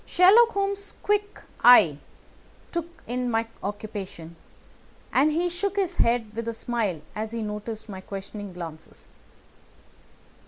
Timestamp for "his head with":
5.75-6.47